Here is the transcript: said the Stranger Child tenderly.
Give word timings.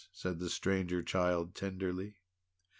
said 0.11 0.39
the 0.39 0.49
Stranger 0.49 1.03
Child 1.03 1.53
tenderly. 1.53 2.15